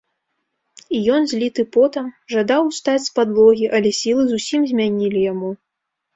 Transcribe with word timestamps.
І 0.95 1.01
ён, 1.15 1.27
зліты 1.33 1.65
потам, 1.77 2.07
жадаў 2.37 2.61
устаць 2.71 2.97
з 3.05 3.11
падлогі, 3.21 3.69
але 3.79 3.89
сілы 4.01 4.27
зусім 4.33 4.61
змянілі 4.75 5.19
яму. 5.31 5.55